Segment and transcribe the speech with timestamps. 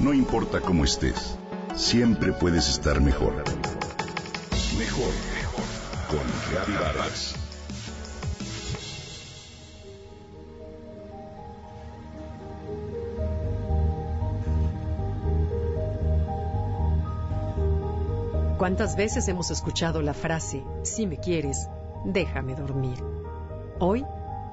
[0.00, 1.36] No importa cómo estés,
[1.76, 3.34] siempre puedes estar mejor.
[4.78, 5.64] Mejor, mejor.
[6.08, 7.34] Con Reavivadas.
[18.56, 21.68] ¿Cuántas veces hemos escuchado la frase, si me quieres,
[22.06, 23.04] déjame dormir?
[23.78, 24.06] Hoy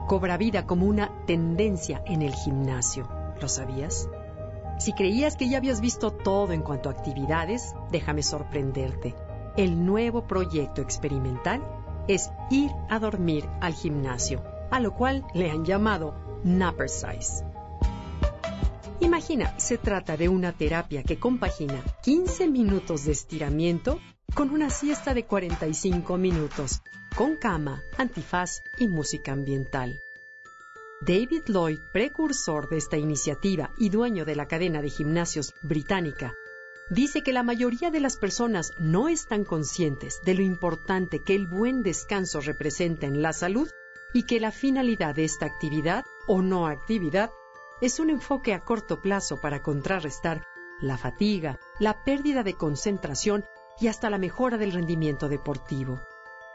[0.08, 3.08] cobra vida como una tendencia en el gimnasio.
[3.40, 4.10] ¿Lo sabías?
[4.78, 9.16] Si creías que ya habías visto todo en cuanto a actividades, déjame sorprenderte.
[9.56, 11.64] El nuevo proyecto experimental
[12.08, 17.44] es ir a dormir al gimnasio, a lo cual le han llamado Napper Size.
[19.00, 24.00] Imagina, se trata de una terapia que compagina 15 minutos de estiramiento
[24.34, 26.82] con una siesta de 45 minutos,
[27.16, 30.00] con cama, antifaz y música ambiental.
[31.00, 36.34] David Lloyd, precursor de esta iniciativa y dueño de la cadena de gimnasios británica,
[36.90, 41.46] dice que la mayoría de las personas no están conscientes de lo importante que el
[41.46, 43.70] buen descanso representa en la salud
[44.12, 47.30] y que la finalidad de esta actividad o no actividad
[47.80, 50.48] es un enfoque a corto plazo para contrarrestar
[50.82, 53.46] la fatiga, la pérdida de concentración
[53.80, 56.02] y hasta la mejora del rendimiento deportivo.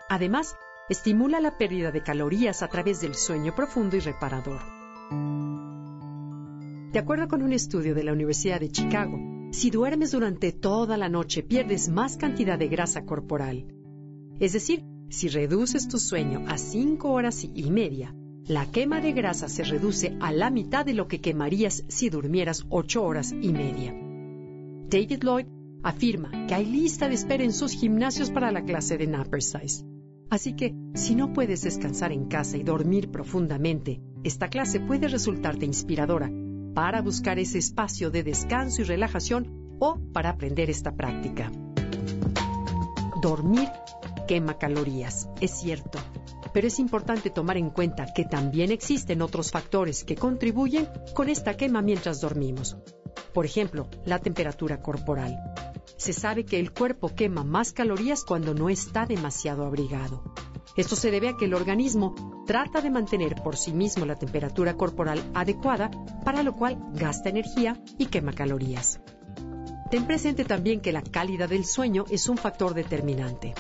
[0.09, 0.57] Además,
[0.89, 4.61] estimula la pérdida de calorías a través del sueño profundo y reparador.
[6.93, 9.19] De acuerdo con un estudio de la Universidad de Chicago,
[9.53, 13.67] si duermes durante toda la noche pierdes más cantidad de grasa corporal.
[14.41, 18.15] Es decir, si reduces tu sueño a 5 horas y media,
[18.47, 22.65] la quema de grasa se reduce a la mitad de lo que quemarías si durmieras
[22.71, 23.95] 8 horas y media.
[24.89, 25.47] David Lloyd
[25.83, 29.85] afirma que hay lista de espera en sus gimnasios para la clase de Napper Size.
[30.33, 35.67] Así que, si no puedes descansar en casa y dormir profundamente, esta clase puede resultarte
[35.67, 36.33] inspiradora
[36.75, 41.53] para buscar ese espacio de descanso y relajación o para aprender esta práctica.
[43.21, 43.69] Dormir
[44.27, 45.99] quema calorías, es cierto,
[46.55, 51.59] pero es importante tomar en cuenta que también existen otros factores que contribuyen con esta
[51.59, 52.79] quema mientras dormimos.
[53.35, 55.52] Por ejemplo, la temperatura corporal.
[56.03, 60.25] Se sabe que el cuerpo quema más calorías cuando no está demasiado abrigado.
[60.77, 64.77] Esto se debe a que el organismo trata de mantener por sí mismo la temperatura
[64.77, 65.93] corporal adecuada,
[66.25, 69.01] para lo cual gasta energía y quema calorías.
[69.93, 73.55] Ten presente también que la calidad del sueño es un factor determinante.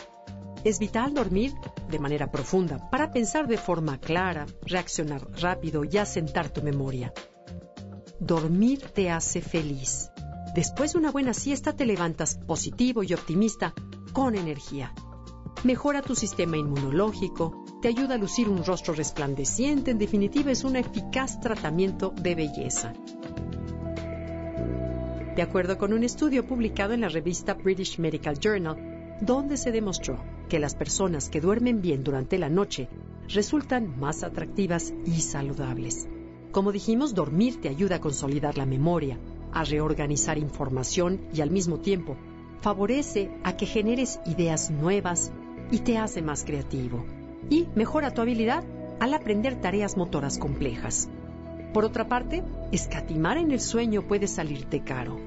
[0.64, 1.52] Es vital dormir
[1.90, 7.12] de manera profunda para pensar de forma clara, reaccionar rápido y asentar tu memoria.
[8.18, 10.11] Dormir te hace feliz.
[10.54, 13.72] Después de una buena siesta te levantas positivo y optimista,
[14.12, 14.92] con energía.
[15.64, 20.76] Mejora tu sistema inmunológico, te ayuda a lucir un rostro resplandeciente, en definitiva es un
[20.76, 22.92] eficaz tratamiento de belleza.
[25.34, 30.22] De acuerdo con un estudio publicado en la revista British Medical Journal, donde se demostró
[30.50, 32.90] que las personas que duermen bien durante la noche
[33.28, 36.06] resultan más atractivas y saludables.
[36.50, 39.18] Como dijimos, dormir te ayuda a consolidar la memoria,
[39.52, 42.16] a reorganizar información y al mismo tiempo
[42.60, 45.32] favorece a que generes ideas nuevas
[45.70, 47.04] y te hace más creativo.
[47.50, 48.64] Y mejora tu habilidad
[49.00, 51.08] al aprender tareas motoras complejas.
[51.74, 55.18] Por otra parte, escatimar en el sueño puede salirte caro,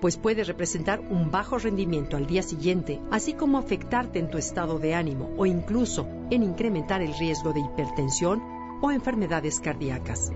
[0.00, 4.78] pues puede representar un bajo rendimiento al día siguiente, así como afectarte en tu estado
[4.78, 8.42] de ánimo o incluso en incrementar el riesgo de hipertensión
[8.82, 10.30] o enfermedades cardíacas.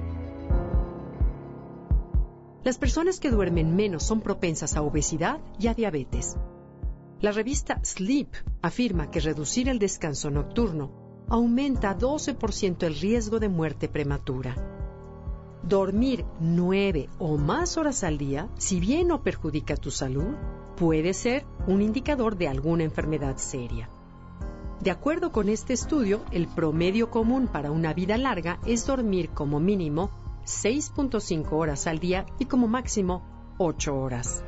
[2.69, 6.37] Las personas que duermen menos son propensas a obesidad y a diabetes.
[7.19, 8.29] La revista Sleep
[8.61, 10.91] afirma que reducir el descanso nocturno
[11.31, 14.55] aumenta 12% el riesgo de muerte prematura.
[15.63, 20.35] Dormir nueve o más horas al día, si bien no perjudica tu salud,
[20.77, 23.89] puede ser un indicador de alguna enfermedad seria.
[24.83, 29.59] De acuerdo con este estudio, el promedio común para una vida larga es dormir como
[29.59, 30.11] mínimo
[30.49, 33.23] 6.5 horas al día y como máximo
[33.59, 34.43] 8 horas.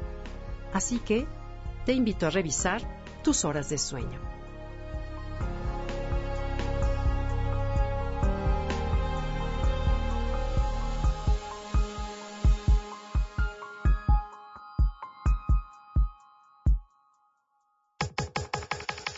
[0.72, 1.26] Así que
[1.84, 2.80] te invito a revisar
[3.22, 4.18] tus horas de sueño.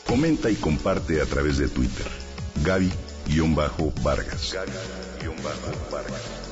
[0.08, 2.08] Comenta y comparte a través de Twitter.
[2.64, 4.52] Gaby-Vargas.
[4.52, 6.51] Gaby-Vargas.